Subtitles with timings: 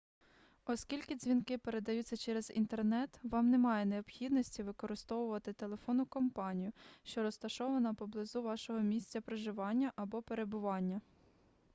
[0.65, 6.71] оскільки дзвінки передаються через інтернет вам немає необхідності використовувати телефонну компанію
[7.03, 11.01] що розташована поблизу вашого місця проживання або перебування